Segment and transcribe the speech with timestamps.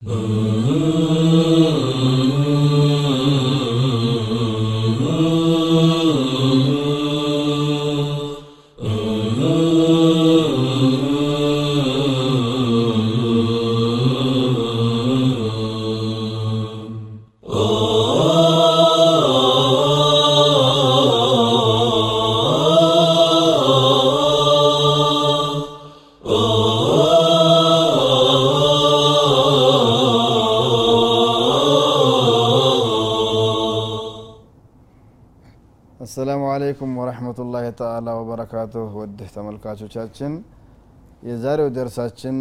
[0.00, 1.27] 嗯。
[36.00, 40.32] አሰላሙ አለይኩም ወረህመቱላሂ ተአላ ወበረካቱሁ ውድ ተመልካቾቻችን
[41.28, 42.36] የዛሬው ደርሳችን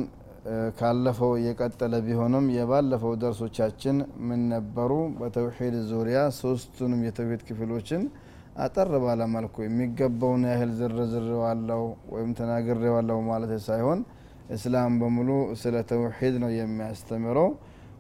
[0.80, 3.96] ካለፈው የቀጠለ ቢሆንም የባለፈው ደርሶቻችን
[4.28, 4.92] ምን ነበሩ?
[5.20, 8.04] በተውሂድ ዙሪያ ሶስቱንም የተውሂድ ክፍሎችን
[8.66, 11.82] አጠር ባለ መልኩ የሚገባውን ያህል ዝርዝሬዋለሁ
[12.14, 14.00] ወይም ተናግሬዋለሁ ማለት ሳይሆን
[14.56, 15.30] እስላም በሙሉ
[15.62, 17.50] ስለ ተውሂድ ነው የሚያስተምረው።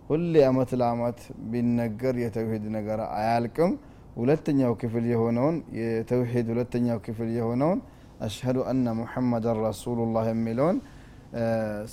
[0.10, 1.20] ሁሌ አመት ለአመት
[1.52, 3.72] ቢነገር የተውሂድ ነገር አያልቅም
[4.18, 7.80] ሁለተኛው ክፍል የሆነውን የተውሂድ ሁለተኛው ክፍል የሆነውን
[8.26, 10.78] አሽሀዱ አነ ሙሐመድን ረሱሉላህ የሚለውን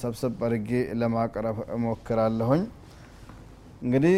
[0.00, 2.62] ሰብሰብ አድርጌ ለማቅረብ እሞክራለሁኝ።
[3.82, 4.16] እንግዲህ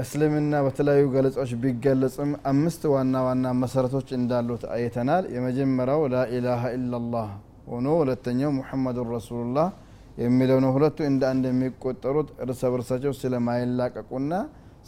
[0.00, 7.28] እስልምና በተለያዩ ገለጻዎች ቢገለጽም አምስት ዋና ዋና መሰረቶች እንዳሉት አይተናል። የመጀመሪያው ላኢላሃ ኢላላህ
[7.70, 9.68] ሆኖ ሁለተኛው ሙሐመዱን ረሱሉላህ
[10.18, 14.32] የሚለው ነው። ሁለቱ እንደ አንድ የሚቆጠሩት እርስ በርሳቸው ስለማይላቀቁና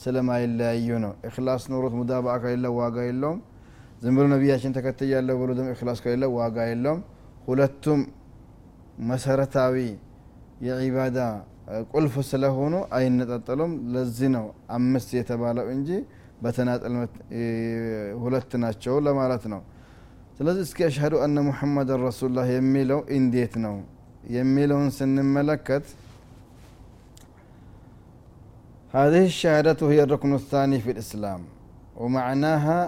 [0.00, 3.40] ስለማይለያዩ ነው። እክላስ ኖሮት ሙዳባአ ከሌለ ዋጋ የለውም።
[4.02, 7.00] ዝም ብሎ ነቢያችን ተከትያለሁ ብሎ ደግሞ እክላስ ከሌለ ዋጋ የለውም።
[7.48, 8.00] ሁለቱም
[9.10, 9.76] መሰረታዊ
[10.66, 11.18] የዒባዳ
[11.92, 15.90] ቁልፍ ስለሆኑ አይነጣጠሉም። ለዚህ ነው አምስት የተባለው እንጂ
[16.42, 16.94] በተናጠል
[18.22, 19.60] ሁለት ናቸው ለማለት ነው።
[20.38, 23.74] ስለዚህ እስኪ አሽሀዱ አነ ሙሐመድን ረሱሉላህ የሚለው እንዴት ነው?
[24.36, 25.86] የሚለውን ስንመለከት
[28.97, 31.41] هذه الشهادة هي الركن الثاني في الإسلام
[32.01, 32.79] ومعناها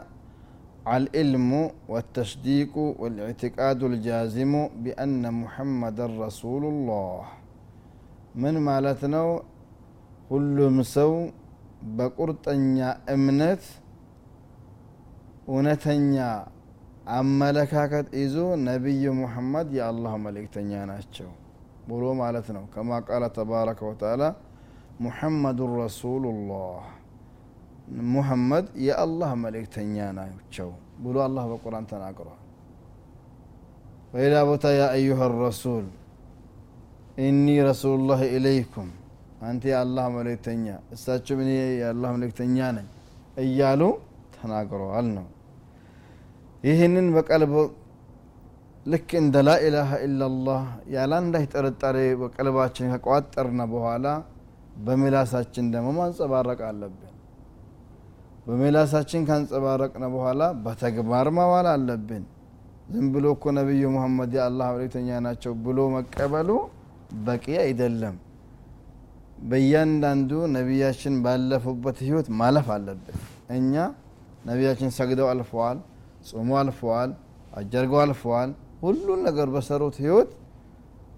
[0.98, 1.52] العلم
[1.92, 4.54] والتصديق والاعتقاد الجازم
[4.84, 7.22] بأن محمد رسول الله
[8.44, 9.22] من مالتنا
[10.32, 11.14] كل مسو
[11.98, 12.78] በቁርጠኛ
[13.16, 13.64] እምነት
[15.52, 16.16] እውነተኛ
[17.18, 18.38] አመለካከት ይዞ
[18.70, 21.30] ነቢዩ ሙሐመድ የአላህ መልእክተኛ ናቸው
[21.90, 24.24] ብሎ ማለት ነው ከማ ቃለ ተባረከ ወተዓላ
[25.01, 26.81] ሙሐመዱን ረሱሉላህ
[28.13, 30.69] ሙሐመድ የአላህ መልእክተኛ ናቸው
[31.05, 32.39] ብሎ አላህ በቁርአን ተናግሯል
[34.13, 35.87] በሌላ ቦታ ያ አዩሃ ረሱል
[37.25, 38.89] ኢኒ ረሱሉላህ ኢለይኩም
[39.43, 40.65] አንተ የአላህ መልእክተኛ
[40.95, 41.51] እሳቸውም እኔ
[41.81, 42.89] የአላህ መልእክተኛ ነኝ
[43.45, 43.83] እያሉ
[44.37, 45.27] ተናግረዋል ነው
[46.65, 47.55] ይህንን በቀልብ
[48.87, 50.63] ልክ እንደ ላኢላሃ ኢላላህ
[50.95, 54.07] ያለ አንዳች ጥርጣሬ በቀልባችን ከቋጠርነ በኋላ
[54.81, 57.09] በምላሳችን ደግሞ ማንጸባረቅ አለብን።
[58.47, 62.25] በምላሳችን ካንጸባረቅነ በኋላ በተግባር ማዋል አለብን።
[62.93, 66.49] ዝም ብሎ እኮ ነቢዩ ሙሐመድ የአላህ መልእክተኛ ናቸው ብሎ መቀበሉ
[67.27, 68.17] በቂ አይደለም።
[69.47, 73.17] በእያንዳንዱ ነቢያችን ባለፉበት ህይወት ማለፍ አለብን።
[73.57, 73.75] እኛ
[74.49, 75.79] ነቢያችን ሰግደው አልፈዋል
[76.29, 77.11] ጾሞ አልፈዋል
[77.53, 78.51] አጀርገው አልፈዋል
[78.83, 80.31] ሁሉን ነገር በሰሩት ህይወት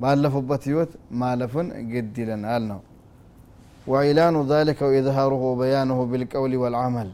[0.00, 2.80] ባለፉበት ህይወት ማለፍን ግድ ይለናል ነው
[3.91, 7.09] ወኢላኑ ذلك وإظهاره وبيانه بالقول والعمل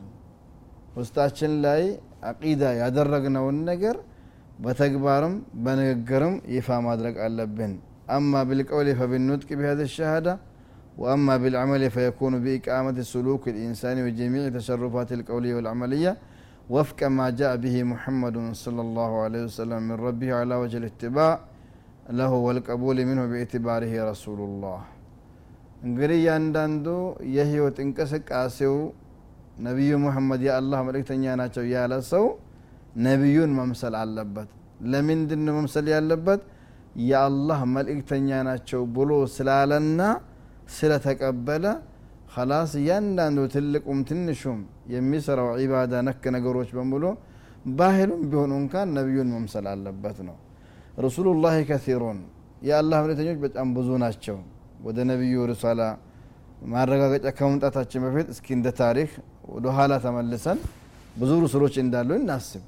[1.00, 1.82] ውስጣችን ላይ
[2.30, 3.96] አቂዳ ያደረግነውን ነገር
[4.64, 7.74] በተግባርም በንግግርም ይፋ ማድረግ አለብን
[8.16, 10.34] አማ بالقول فبالنطق بهذه الشهادة
[11.02, 16.12] وأما بالعمل فيكون بإقامة سلوك الإنسان وجميع تصرفات القولية والعملية
[16.74, 21.32] وفق ما جاء به محمد صلى الله عليه وسلم من ربه على وجه الاتباع
[22.20, 24.80] له والقبول منه باعتباره رسول الله
[25.81, 26.87] እንግዲህ እያንዳንዱ
[27.35, 28.77] የህይወት እንቅስቃሴው
[29.67, 32.25] ነቢዩ ሙሐመድ የአላህ መልእክተኛ ናቸው ያለ ሰው
[33.05, 34.49] ነቢዩን መምሰል አለበት።
[34.93, 36.41] ለምንድን መምሰል ያለበት?
[37.05, 40.01] የአላህ መልእክተኛ ናቸው ብሎ ስላለና
[40.75, 41.65] ስለተቀበለ
[42.33, 44.59] ከላስ እያንዳንዱ ትልቁም ትንሹም
[44.95, 47.05] የሚሰራው ዒባዳ ነክ ነገሮች በሙሉ
[47.79, 50.37] ባህሉም ቢሆኑ እንኳን ነቢዩን መምሰል አለበት ነው።
[50.99, 52.21] ረሱሉላህ ከሲሩን
[52.69, 54.39] የአላህ መልእክተኞች በጣም ብዙ ናቸው
[54.81, 55.81] ወደ ነቢዩ ርሳላ
[56.71, 59.11] ማረጋገጫ ከመምጣታችን በፊት እስኪ እንደ ታሪክ
[59.55, 60.59] ወደ ኋላ ተመልሰን
[61.21, 62.63] ብዙ ሩሱሎች እንዳሉ እናስብ።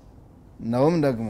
[0.72, 1.28] ነውም ደግሞ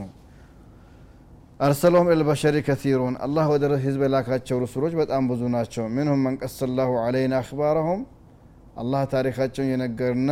[1.61, 7.35] አርሰለሁም ኢልበሸሪ ከሲሩን አላህ ወደ ህዝብ የላካቸው ሩሱሎች በጣም ብዙ ናቸው። ምንሁም መንቀስ ላሁ አለይና
[7.43, 8.01] አክባረሁም
[8.83, 10.31] አላህ ታሪካቸውን የነገርና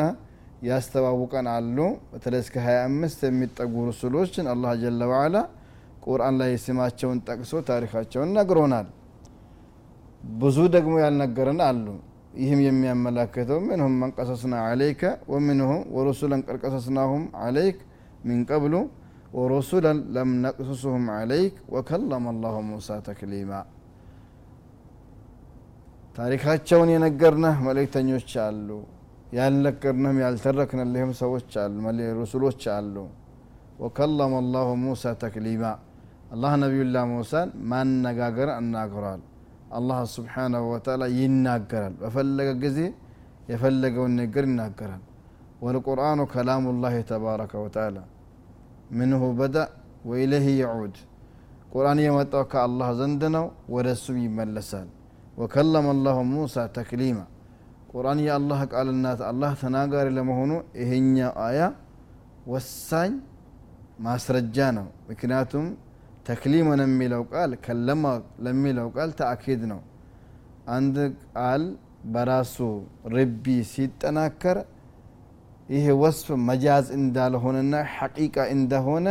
[0.63, 1.79] ያስተዋውቀን አሉ።
[2.11, 5.37] በተለይ እስከ 25 የሚጠጉ ሩሱሎችን አላህ ጀለ ዋዓላ
[6.05, 8.89] ቁርአን ላይ ስማቸውን ጠቅሶ ታሪካቸውን ነግሮናል
[10.41, 11.87] ብዙ ደግሞ ያልነገረን አሉ።
[12.35, 15.03] ይህም የሚያመላክተው ምንሁም መን ቀሰስና ዓለይከ
[15.33, 17.79] ወምንሁም ወሩሱለን ቀድ ቀሰስናሁም ዓለይክ
[18.25, 18.75] ሚን ቀብሉ
[19.35, 23.53] ወሩሱለን ለም ነቅሱሱሁም ዓለይክ ወከለመ አላሁ ሙሳ ተክሊማ።
[26.17, 28.69] ታሪካቸውን የነገርነህ መልእክተኞች አሉ።
[29.39, 31.77] ያልነገርነህም ያልተረክንልህም ሰዎች አሉ።
[32.21, 32.97] ሩሱሎች አሉ።
[33.81, 35.65] ወከለመ አላሁ ሙሳ ተክሊማ።
[36.33, 39.21] አላህ ነቢዩላህ ሙሳን ማነጋገር አናግሯል
[39.71, 42.79] አላህ ስብሓናሁ ወተላ ይናገራል በፈለገ ጊዜ
[43.51, 45.03] የፈለገውን ነገር ይናገራል
[45.65, 47.97] ወልቁርአኑ ከላሙ ላህ ተባረከ ወተላ
[48.99, 49.69] ምንሁ በዳእ
[50.11, 50.95] ወኢለይህ የዑድ
[51.73, 53.45] ቁርአን የመጣው ከአላህ ዘንድ ነው
[53.75, 54.89] ወደ እሱም ይመለሳል
[55.39, 57.19] ወከለመ አላሁ ሙሳ ተክሊማ
[57.93, 60.51] ቁርአን የአላህ ቃልናት አላህ ተናጋሪ ለመሆኑ
[60.81, 61.61] ይሄኛው አያ
[62.53, 63.13] ወሳኝ
[64.07, 65.67] ማስረጃ ነው ምክንያቱም
[66.31, 68.05] ተክሊመን የሚለው ቃል ከለማ
[68.45, 69.81] ለሚለው ቃል ተአኪድ ነው።
[70.75, 70.97] አንድ
[71.31, 71.63] ቃል
[72.13, 72.57] በራሱ
[73.15, 74.59] ርቢ ሲጠናከር
[75.69, 79.09] ይሄ ወስፍ መጃዝ እንዳልሆነና ሐቂቃ እንደሆነ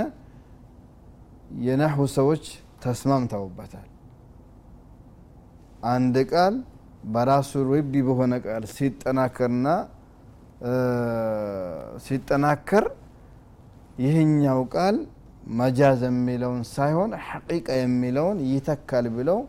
[1.66, 2.44] የነሑ ሰዎች
[2.84, 3.88] ተስማምተውበታል።
[5.90, 6.56] አንድ ቃል
[7.14, 9.68] በራሱ ርቢ በሆነ ቃል ሲጠናከርና
[12.06, 12.86] ሲጠናከር
[14.04, 14.98] ይህኛው ቃል
[15.60, 19.40] መጃዝ የሚለውን ሳይሆን ሐቂቃ የሚለውን ይተካል ብለው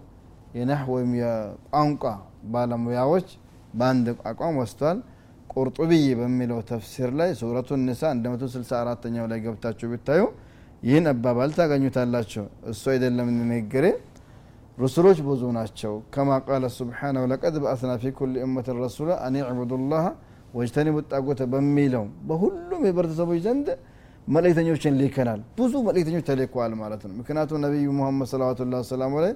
[0.58, 2.04] የነህ ወይም የቋንቋ
[2.52, 3.28] ባለሙያዎች
[3.78, 4.98] በአንድ አቋም ወስቷል
[5.52, 10.22] ቁርጡብይ በሚለው ተፍሲር ላይ ሱረቱ ኒሳ 164ኛው ላይ ገብታችሁ ብታዩ
[10.82, 13.86] ይህን አባባል ታገኙታላቸው እሱ አይደለም ንግግሬ
[15.28, 20.04] ብዙ ናቸው። ከማ ቃለ ስብሓናሁ ለቀድ በአስና ፊ ኩል እመትን ረሱላ አን ዕቡዱ ላህ
[20.58, 23.66] ወጅተኒቡ ጣጎተ በሚለው በሁሉም የህብረተሰቦች ዘንድ
[24.30, 29.32] መልእክተኞችን ልከናል ብዙ መልእክተኞች ተልከዋል ማለት ነው። ምክንያቱም ነቢዩ ሙሐመድ ሰለዋቱላ ሰላሙ ላይ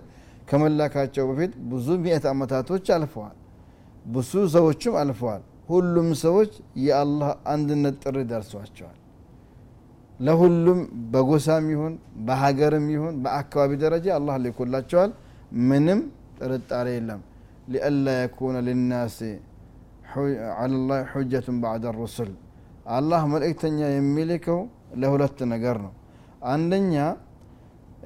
[0.48, 3.36] ከመላካቸው በፊት ብዙ ሚእት ዓመታቶች አልፈዋል።
[4.06, 6.52] ብዙ ሰዎችም አልፈዋል። ሁሉም ሰዎች
[6.84, 8.98] የአላህ አንድነት ጥሪ ደርሷቸዋል።
[10.20, 10.80] ለሁሉም
[11.12, 11.94] በጎሳም ይሁን
[12.26, 15.10] በሀገርም ይሁን በአካባቢ ደረጃ አላህ ልኮላቸዋል።
[15.68, 16.00] ምንም
[16.38, 17.20] ጥርጣሬ የለም።
[17.72, 19.16] ሊአላ የኩነ ልናስ
[20.82, 22.30] ላ ሑጀቱን ባዕድ ሩሱል።
[22.94, 24.60] አላህ መልእክተኛ የሚልከው
[24.94, 25.92] ለሁለት ነገር ነው።
[26.48, 26.94] አንደኛ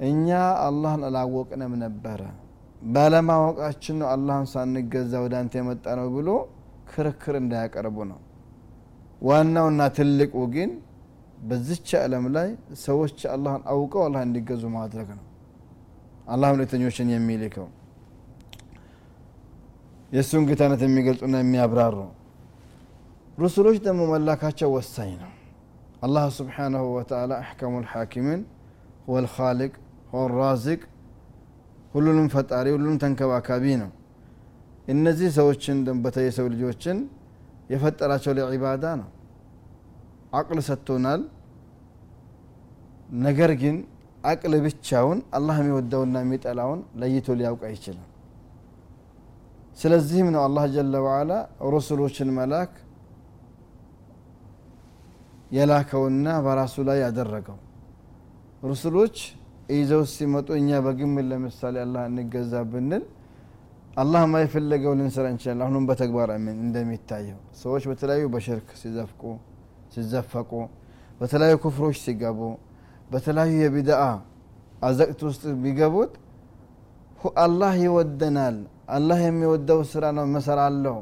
[0.07, 0.27] እኛ
[0.65, 2.21] አላህን አላወቅንም ነበረ።
[2.89, 6.29] ባለማወቃችን ነው አላህን ሳንገዛ ወደ አንተ የመጣ ነው ብሎ
[6.91, 8.19] ክርክር እንዳያቀርቡ ነው።
[9.21, 10.71] ዋናውና ትልቁ ግን
[11.41, 12.47] በዚች ዓለም ላይ
[12.83, 15.25] ሰዎች አላህን አውቀው አላህ እንዲገዙ ማድረግ ነው።
[16.27, 17.67] አላህ መልእክተኞችን የሚልከው።
[20.11, 21.97] የእሱን ጌታነት የሚገልጹና የሚያብራሩ።
[23.37, 25.31] ሩሱሎች ደግሞ መላካቸው ወሳኝ ነው
[26.01, 28.41] አላህ ስብሓናሁ ወተላ አሕከሙ ልሓኪሚን
[29.05, 29.73] ሁወ ልካሊቅ
[30.11, 30.81] ሁወ ራዚቅ
[31.93, 33.89] ሁሉንም ፈጣሪ ሁሉንም ተንከባካቢ ነው
[34.87, 36.97] እነዚህ ሰዎችን በተለይ የሰው ልጆችን
[37.73, 39.09] የፈጠራቸው ለዒባዳ ነው
[40.39, 41.21] አቅል ሰጥቶናል
[43.25, 43.75] ነገር ግን
[44.31, 48.05] አቅል ብቻውን አላህ የሚወደውና የሚጠላውን ለይቶ ሊያውቅ አይችልም
[49.77, 51.33] ስለዚህም ነው አላህ ጀለ ወዓላ
[51.73, 52.71] ሩሱሎችን መላክ
[55.51, 57.57] የላከውና በራሱ ላይ ያደረገው።
[58.63, 59.15] ሩሱሎች
[59.73, 63.03] ይዘው ሲመጡ እኛ በግምል ለምሳሌ አላህ እንገዛ ብንል
[63.97, 69.21] አላህ ማይፈለገው ልንሰራ እንችላለን። አሁንም በተግባር እንደሚታየው ሰዎች በተለያዩ በሽርክ ሲዘፍቁ
[69.95, 70.51] ሲዘፈቁ
[71.21, 72.39] በተለያዩ ክፍሮች ሲገቡ
[73.11, 74.01] በተለያዩ የቢድአ
[74.81, 76.13] አዘቅት ውስጥ ቢገቡት
[77.43, 78.57] አላህ ይወደናል
[78.89, 80.95] አላህ የሚወደው ስራ ነው መሰራለሁ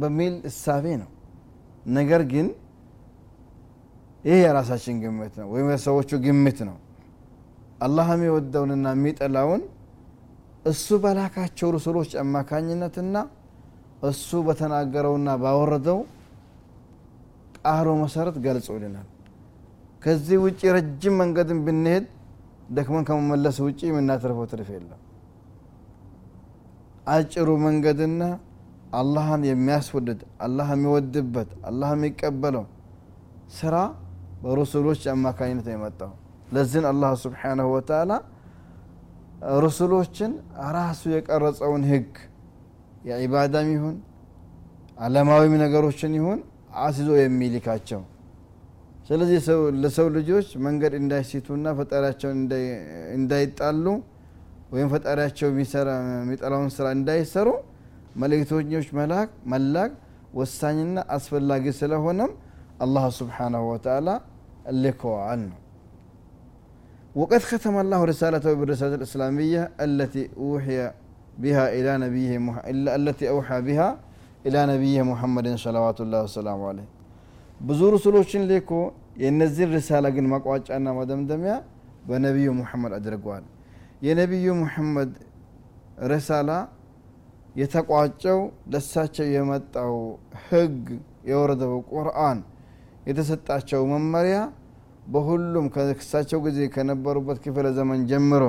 [0.00, 1.08] በሚል እሳቤ ነው።
[1.94, 2.46] ነገር ግን
[4.24, 6.76] ይህ የራሳችን ግምት ነው ወይም የሰዎቹ ግምት ነው።
[7.84, 9.62] አላህ የሚወደውንና የሚጠላውን
[10.64, 13.16] እሱ በላካቸው ሩሱሎች አማካኝነትና
[14.08, 15.98] እሱ በተናገረውና ባወረደው
[17.58, 19.08] ቃሉ መሰረት ገልጾልናል።
[20.02, 22.06] ከዚህ ውጭ ረጅም መንገድን ብንሄድ
[22.76, 25.00] ደክመን ከመመለስ ውጭ የምናተርፈው ትርፍ የለም።
[27.08, 28.20] አጭሩ መንገድና
[28.98, 32.64] አላህን የሚያስወድድ አላህ የሚወድበት አላህ የሚቀበለው
[33.56, 33.74] ስራ
[34.42, 36.12] በሩሱሎች አማካኝነት የመጣው።
[36.54, 38.12] ለዚህን አላህ ስብሓናሁ ወተላ
[39.62, 40.32] ሩሱሎችን
[40.76, 42.10] ራሱ የቀረጸውን ህግ
[43.08, 43.96] የዒባዳም ይሁን
[44.98, 46.38] አለማዊም ነገሮችን ይሁን
[46.82, 48.00] አስይዞ የሚልካቸው።
[49.08, 49.38] ስለዚህ
[49.82, 52.38] ለሰው ልጆች መንገድ እንዳይሲቱና ፈጣሪያቸውን
[53.16, 53.86] እንዳይጣሉ
[54.74, 57.48] ወይም ፈጣሪያቸው የሚጠላውን ስራ እንዳይሰሩ
[58.22, 59.92] መልእክተኞች መላክ መላክ
[60.38, 62.32] ወሳኝና አስፈላጊ ስለሆነም
[62.83, 64.09] አላህ ስብሓናሁ ወተላ
[64.83, 65.57] ልከዋል ነው
[67.15, 70.79] وقد ختم الله رسالته بالرسالة الإسلامية التي أوحي
[71.37, 72.55] بها إلى نبيه مح...
[72.99, 73.89] التي أوحى بها
[74.47, 76.89] ኢላ ነቢይህ ሙሐመድን ሰለዋቱላህ ወሰላሙ አለይህ
[77.67, 78.69] ብዙ ሩሱሎችን ልኮ
[79.21, 81.53] የእነዚህን ሪሳላ ግን መቋጫና መደምደሚያ
[82.09, 83.43] በነቢዩ ሙሐመድ አድርገዋል
[84.07, 85.11] የነቢዩ ሙሐመድ
[86.11, 86.51] ሪሳላ
[87.61, 88.39] የተቋጨው
[88.73, 89.93] ለሳቸው የመጣው
[90.47, 90.85] ህግ
[91.31, 92.39] የወረደው ቁርአን
[93.06, 94.36] የተሰጣቸው መመሪያ
[95.14, 98.44] በሁሉም ከእሳቸው ጊዜ ከነበሩበት ክፍለ ዘመን ጀምሮ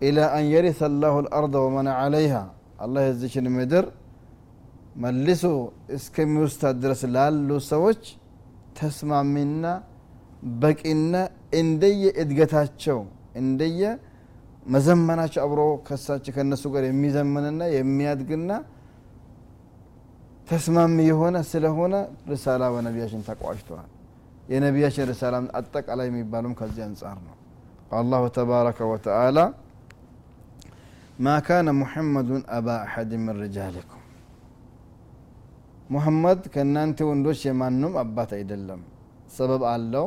[0.00, 2.34] ኢላ አን የሪሰ አላሁ ልአርض ወመን ዓለይሃ
[2.84, 3.86] አላህ የዚችን ምድር
[5.04, 5.44] መልሶ
[5.96, 8.02] እስከሚወስታት ድረስ ላሉ ሰዎች
[8.78, 9.64] ተስማሚና
[10.62, 11.14] በቂና
[11.60, 12.98] እንደየ እድገታቸው
[13.40, 13.82] እንደየ
[14.74, 18.50] መዘመናቸው አብሮ ከሳቸው ከእነሱ ጋር የሚዘምንና የሚያድግና
[20.46, 21.94] ተስማሚ የሆነ ስለሆነ
[22.32, 23.88] ርሳላ በነቢያችን ተቋጭተዋል
[24.48, 27.34] የነቢያችን ርሳላ አጠቃላይ የሚባሉም ከዚህ አንጻር ነው።
[27.98, 29.38] አላሁ ተባረከ ወተአላ
[31.18, 34.02] ማ ካነ ሙሐመዱን አባ አሐድ ምን ሪጃሊኩም።
[35.90, 38.80] ሙሐመድ ከእናንተ ወንዶች የማንም አባት አይደለም።
[39.36, 40.06] ሰበብ አለው።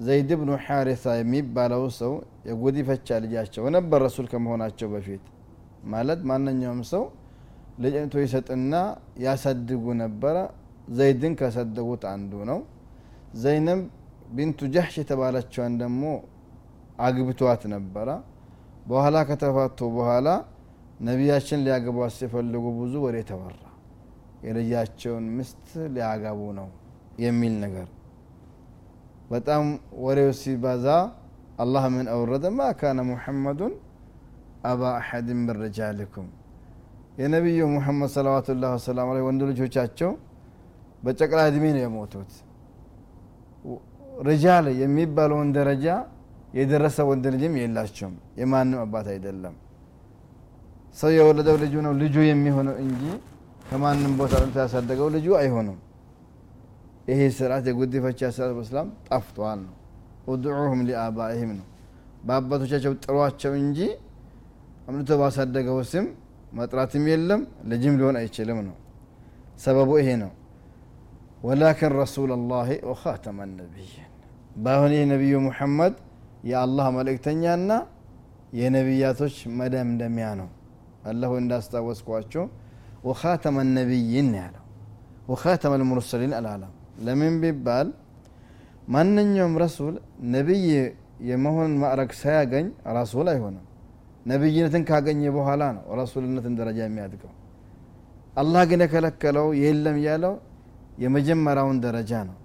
[0.00, 2.12] ዘይድ ብኑ ሓሪሳ የሚባለው ሰው
[2.48, 5.24] የጉዲፈቻ ልጃቸው ነበር ረሱል ከመሆናቸው በፊት።
[5.92, 7.02] ማለት ማንኛውም ሰው
[7.80, 8.74] ልጅነቶ ይሰጥና
[9.24, 10.36] ያሳድጉ ነበረ።
[10.90, 12.60] ዘይድን ከሰደጉት አንዱ ነው።
[13.42, 13.80] ዘይነብ
[14.36, 16.02] ቢንቱ ጃሕሽ የተባለችዋን ደግሞ
[16.98, 18.08] አግብቷት ነበረ።
[18.86, 20.28] በኋላ ከተፋቱ በኋላ
[21.00, 23.60] ነቢያችን ሊያገቧት ሲፈልጉ ብዙ ወሬ ተወራ።
[24.46, 26.68] የልጃቸውን ምስት ሊያገቡ ነው
[27.24, 27.88] የሚል ነገር።
[29.30, 29.64] በጣም
[30.04, 30.86] ወሬው ሲበዛ
[31.58, 32.44] አላህ ምን አውረደ?
[32.50, 33.72] ማ ካነ ሙሐመዱን
[34.64, 36.28] አባ አሐድ ምን
[37.20, 40.10] የነቢዩ ሙሐመድ ሰለዋቱላህ ወሰላሙ ዐለይሂ ወንድ ልጆቻቸው
[41.02, 42.30] በጨቅላ እድሜ ነው የሞቱት።
[44.28, 45.86] ሪጃል የሚባለውን ደረጃ
[46.54, 49.54] የደረሰ ወንድ ልጅም የላቸውም። የማንም አባት አይደለም።
[50.96, 53.02] ሰው የወለደው ልጁ ነው ልጁ የሚሆነው እንጂ
[53.68, 55.78] ከማንም ቦታ ያሳደገው ልጁ አይሆንም።
[57.10, 59.74] ይሄ ስርዓት የጉዲፈቻ ስርዓት በስላም ጠፍቷል ነው።
[60.28, 61.66] ውድዑሁም ሊአባኢህም ነው።
[62.24, 63.78] በአባቶቻቸው ጥሯቸው እንጂ
[64.88, 66.06] አምልቶ ባሳደገው ስም
[66.52, 67.40] መጥራትም የለም
[67.70, 68.76] ልጅም ሊሆን አይችልም ነው።
[69.62, 70.30] ሰበቡ ይሄ ነው።
[71.42, 74.08] ወላኪን ረሱል ላህ ወኻተመ ነቢይን።
[74.56, 75.94] ባይሆን ይህ ነቢዩ ሙሐመድ
[76.44, 77.70] የአላህ መልእክተኛና
[78.60, 80.48] የነቢያቶች መደምደሚያ ነው።
[81.04, 82.44] አላሁ እንዳስታወስኳቸው
[83.08, 84.64] ወኻተመ ነቢይን ያለው።
[85.30, 86.72] ወኻተመ ልሙርሰሊን አላለም
[87.06, 87.88] ለምን ቢባል
[88.88, 89.94] ማንኛውም ረሱል
[90.32, 90.66] ነቢይ
[91.28, 92.66] የመሆን ማዕረግ ሳያገኝ
[92.98, 93.64] ረሱል አይሆንም
[94.26, 97.32] ነቢይነትን ካገኘ በኋላ ነው ረሱልነትን ደረጃ የሚያድገው።
[98.36, 100.34] አላህ ግን የከለከለው የለም ያለው
[101.04, 102.36] የመጀመሪያውን ደረጃ ነው።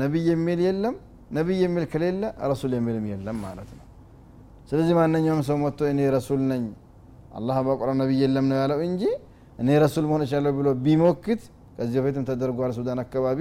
[0.00, 0.94] ነቢይ የሚል የለም
[1.36, 3.84] ነቢይ የሚል ከሌለ ረሱል የሚልም የለም ማለት ነው።
[4.70, 6.64] ስለዚህ ማንኛውም ሰው መጥቶ እኔ ረሱል ነኝ
[7.38, 9.02] አላህ በቁርአን ነቢይ የለም ነው ያለው እንጂ
[9.58, 11.42] እኔ ረሱል መሆን እችላለሁ ብሎ ቢሞክት
[11.76, 13.40] ከዚህ በፊትም ተደርጓል ሱዳን አካባቢ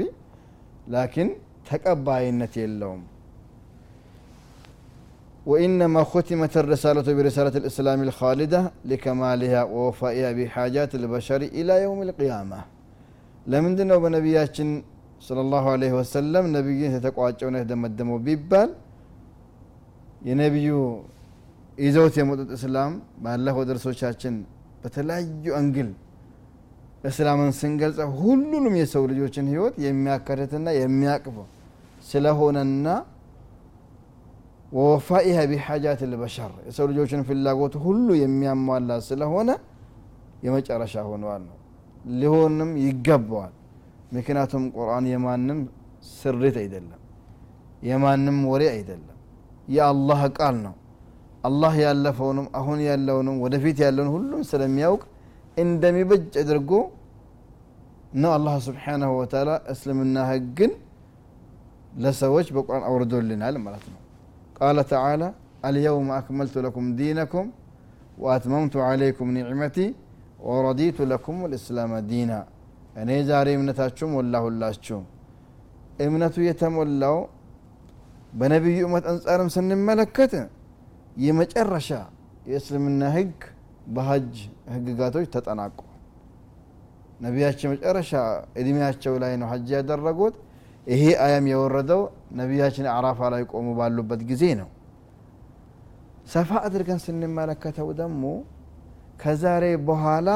[0.93, 1.29] ላኪን
[1.69, 3.01] ተቀባይነት የለውም
[5.50, 8.60] وإنما ختمت الرسالة برسالة الإسلام الخالدة
[8.90, 12.58] لكمالها ووفائها بحاجات البشر إلى يوم القيامة
[13.52, 14.70] لمن دنو بنبياتشن
[15.26, 18.70] صلى الله عليه وسلم نبيين تتقواجون يتدمدموا بيبال
[20.28, 20.70] የነቢዩ
[21.84, 22.92] ይዘውት የመጡት እስላም
[23.24, 24.34] ባለፈው ደርሶቻችን
[24.82, 25.88] በተለያዩ አንግል
[27.10, 31.46] እስላምን ስንገልጸ ሁሉንም የሰው ልጆችን ህይወት የሚያካትትና የሚያቅፈው
[32.10, 32.86] ስለሆነና
[34.71, 39.49] ወወፋኢሃ ቢሓጃት ልበሸር የሰው ልጆችን ፍላጎት ሁሉ የሚያሟላ ስለሆነ
[40.45, 41.57] የመጨረሻ ሆነዋል ነው።
[42.15, 43.53] ሊሆንም ይገባዋል።
[44.15, 45.59] ምክንያቱም ቁርአን የማንም
[46.13, 47.01] ስሪት አይደለም
[47.81, 49.11] የማንም ወሬ አይደለም።
[49.67, 50.75] የአላህ ቃል ነው።
[51.43, 55.01] አላህ ያለፈውንም አሁን ያለውንም ወደፊት ያለውን ሁሉም ስለሚያውቅ
[55.57, 56.71] እንደሚበጅ አድርጎ
[58.15, 60.71] ነው አላህ ስብሓናሁ ወተላ እስልምና ህግን
[61.97, 63.99] ለሰዎች በቁርአን አውርዶልናል ማለት ነው
[64.55, 65.23] ቃለ ተዓላ
[65.67, 67.47] አልየውም አክመልቱ ለኩም ዲነኩም
[68.23, 69.77] ወአትመምቱ ዓለይኩም ኒዕመቲ
[70.49, 72.31] ወረዲቱ ለኩም ልእስላም ዲና
[73.01, 74.99] እኔ ዛሬ እምነታችሁ ሞላሁላችሁ
[76.05, 77.17] እምነቱ የተሞላው
[78.39, 80.33] በነቢዩ እመት አንጻርም ስንመለከት
[81.25, 81.89] የመጨረሻ
[82.49, 83.35] የእስልምና ህግ
[83.95, 84.33] በሀጅ
[84.73, 85.77] ህግጋቶች ተጠናቁ
[87.25, 88.11] ነቢያቸው መጨረሻ
[88.61, 90.35] እድሜያቸው ላይ ነው ሀጅ ያደረጉት
[90.87, 92.01] ይሄ አያም የወረደው
[92.39, 94.69] ነቢያችን አራፋ ላይ ቆሙ ባሉበት ጊዜ ነው።
[96.33, 98.23] ሰፋ አድርገን ስንመለከተው ደግሞ
[99.21, 100.29] ከዛሬ በኋላ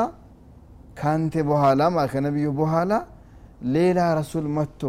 [0.99, 1.81] ካንቴ በኋላ
[2.13, 2.91] ከነቢዩ በኋላ
[3.75, 4.81] ሌላ ረሱል መጥቶ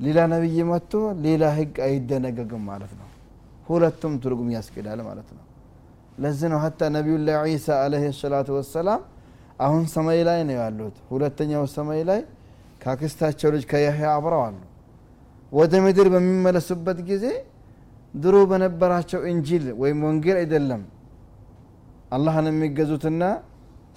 [0.00, 0.92] ሌላ ነቢይ መጥቶ
[1.24, 3.08] ሌላ ህግ አይደነገግም ማለት ነው።
[3.68, 5.44] ሁለቱም ትርጉም ያስኬዳል ማለት ነው።
[6.18, 9.02] ለዚህ ነው ሀታ ነቢዩላ ዒሳ አለህ ሰላቱ ወሰላም
[9.60, 12.20] አሁን ሰማይ ላይ ነው ያሉት። ሁለተኛው ሰማይ ላይ
[12.82, 14.56] ካክስታቸው ልጅ ከያህያ አብረው አሉ።
[15.52, 17.24] ወደ ምድር በሚመለሱበት ጊዜ
[18.14, 20.82] ድሮ በነበራቸው እንጂል ወይም ወንጌል አይደለም
[22.12, 23.22] አላህን የሚገዙትና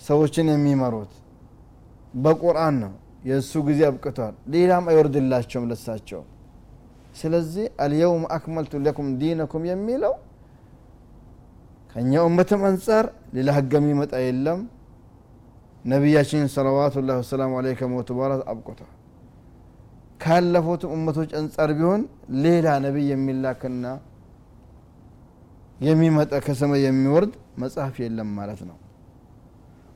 [0.02, 1.12] ሰዎችን የሚመሩት።
[2.18, 2.94] በቁርአን ነው።
[3.26, 6.22] የእሱ ጊዜ አብቅቷል። ሌላም አይወርድላቸውም ለሳቸው።
[7.16, 10.14] ስለዚህ አልየውም አክመልቱ ለኩም ዲነኩም የሚለው
[11.92, 14.62] ከእኛ እመትም አንጻር ሌላ ህግ የሚመጣ የለም
[15.86, 18.92] ነቢያችን ሰለዋቱ ላ ወሰላሙ አለይ ከሞቱ በኋላ አብቅቷል።
[20.22, 22.02] ካለፉት እመቶች አንጻር ቢሆን
[22.46, 23.86] ሌላ ነቢይ የሚላክና
[25.80, 28.78] የሚመጣ ከሰማይ የሚወርድ መጽሐፍ የለም ማለት ነው።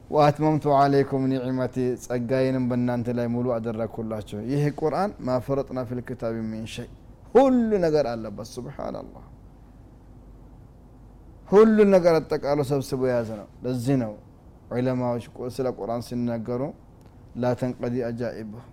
[0.10, 6.36] ወአትመምቱ አለይኩም ኒዕመቲ ጸጋዬንም በእናንተ ላይ ሙሉ አደረግኩላቸው ይህ ቁርአን ማፈረጥና ፊል ክታብ
[7.36, 9.25] ሁሉ ነገር አለበት። ስብሓናላህ
[11.50, 14.12] ሁሉን ነገር አጠቃሎ ሰብስቦ የያዘ ነው። ለዚህ ነው
[14.69, 16.61] ዑለማዎች ስለ ቁርአን ሲናገሩ
[17.41, 18.63] ላ ተንቀዲ አጃኢብሁ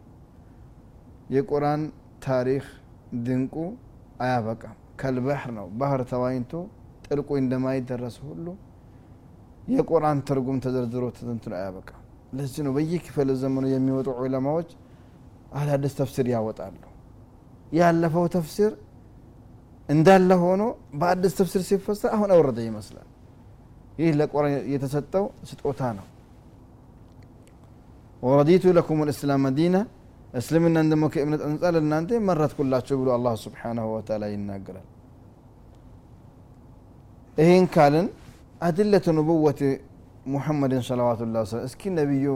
[1.34, 1.82] የቁርአን
[2.26, 2.64] ታሪክ
[3.26, 3.54] ድንቁ
[4.24, 6.52] አያበቃም። ከልባህር ነው። ባህር ተዋኝቶ
[7.06, 8.46] ጥልቁ እንደማይደረስ ሁሉ
[9.68, 12.02] የቁርአን ትርጉም ተዘርዝሮ ተተንትኖ አያበቃም።
[12.36, 14.70] ለዚህ ነው በየክፍለ ዘመኑ የሚወጡ ዑለማዎች
[15.58, 16.76] አዳዲስ ተፍሲር ያወጣሉ።
[17.72, 18.72] ያለፈው ተፍሲር
[19.88, 20.62] እንዳለ ሆኖ
[21.00, 23.08] በአዲስ ተፍሲር ሲፈሰር አሁን አወረደ ይመስላል
[23.96, 26.06] ይህ ለቁርአን የተሰጠው ስጦታ ነው።
[28.22, 29.76] ወረዲቱ ለኩም ልእስላም ዲና
[30.38, 34.86] እስልምናን ደግሞ ከእምነት አንጻር ለእናንተ መረጥኩላችሁ ብሎ አላህ ስብሓናሁ ወተላ ይናገራል።
[37.38, 38.06] ይህን ካልን
[38.60, 39.60] አድለቱ ንቡወት
[40.26, 42.26] ሙሐመድን ሰለዋቱ ላ ሰለም እስኪ ነቢዩ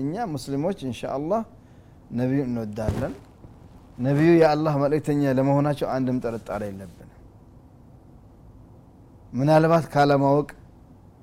[0.00, 1.42] እኛ ሙስሊሞች እንሻ አላህ
[2.20, 3.14] ነቢዩ እንወዳለን።
[3.98, 7.10] ነቢዩ የአላህ መልእክተኛ ለመሆናቸው አንድም ጥርጣሬ የለብንም።
[9.32, 10.48] ምናልባት ካለማወቅ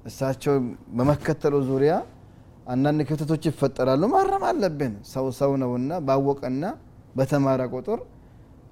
[0.05, 0.53] እሳቸው
[0.97, 1.93] በመከተሉ ዙሪያ
[2.67, 6.63] አንዳንድ ክፍተቶች ይፈጠራሉ። ማረም አለብን። ሰው ሰው ነውና ባወቀና
[7.17, 7.99] በተማረ ቁጥር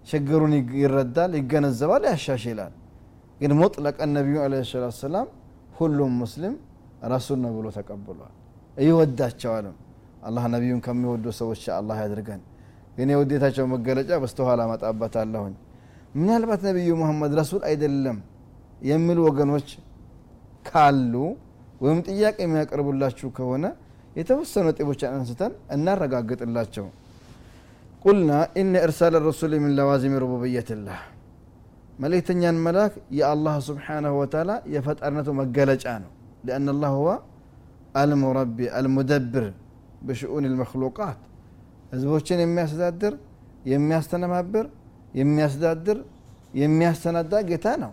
[0.08, 2.74] ችግሩን ይረዳል ይገነዘባል ያሻሽላል።
[3.42, 5.28] ግን ሙጥለቀን ነቢዩ አለ ሰላት ሰላም
[5.78, 6.56] ሁሉም ሙስሊም
[7.12, 8.34] ረሱል ነው ብሎ ተቀብሏል።
[8.82, 9.76] ይወዳቸዋልም
[10.28, 12.42] አላህ ነቢዩን ከሚወዱ ሰዎች አላህ ያድርገን።
[12.98, 15.54] ግን የውዴታቸው መገለጫ በስተኋላ መጣበታለሁኝ
[16.16, 18.18] ምናልባት ነቢዩ ሙሐመድ ረሱል አይደለም
[18.84, 19.68] የሚሉ ወገኖች
[20.69, 21.15] ካሉ
[21.85, 23.65] ወይም ጥያቄ የሚያቀርቡላችሁ ከሆነ
[24.19, 26.87] የተወሰኑ ነጥቦችን አንስተን እናረጋግጥላቸው
[28.05, 31.01] ቁልና ኢነ እርሳል ረሱል ምን ለዋዚም ሩቡብየትላህ
[32.03, 36.13] መልእክተኛን መላክ የአላህ ስብሓናሁ ወተላ የፈጣሪነቱ መገለጫ ነው
[36.49, 37.09] لأن الله هو
[38.03, 39.45] المربي المدبر
[40.07, 41.19] بشؤون المخلوقات
[41.93, 43.15] ህዝቦችን የሚያስተዳድር
[43.73, 44.67] የሚያስተነባብር
[45.21, 45.99] የሚያስተዳድር
[46.61, 47.93] የሚያስተናዳ ጌታ ነው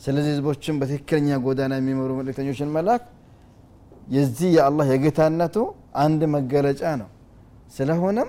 [0.00, 3.02] ስለዚህ ህዝቦችን በትክክለኛ ጎዳና የሚመሩ መልእክተኞችን መላክ
[4.08, 5.56] የዚህ የአላህ የጌታነቱ
[6.04, 7.08] አንድ መገለጫ ነው።
[7.76, 8.28] ስለሆነም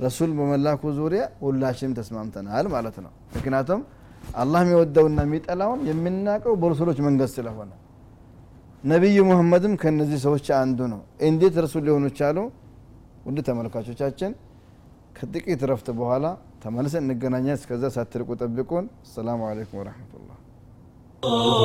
[0.00, 3.80] ረሱል በመላኩ ዙሪያ ሁላችንም ተስማምተናል ማለት ነው። ምክንያቱም
[4.34, 7.72] አላህ የሚወደውና የሚጠላውን የምናውቀው በረሱሎች መንገድ ስለሆነ።
[8.84, 12.38] ነቢዩ ሙሐመድም ከነዚህ ሰዎች አንዱ ነው። እንዴት ረሱል ሊሆኑ ቻሉ?
[13.26, 14.32] ውድ ተመልካቾቻችን
[15.16, 16.26] ከጥቂት ረፍት በኋላ
[16.64, 20.45] ተመልሰን እንገናኛ እስከዛ ሳትርቁ ጠብቁን። አሰላሙ አለይኩም
[21.22, 21.56] Oh.